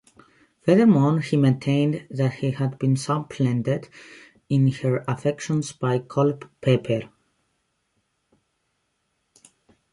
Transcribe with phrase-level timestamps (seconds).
[0.65, 3.87] Furthermore, he maintained that he had been supplanted
[4.49, 7.11] in her affections by Culpeper.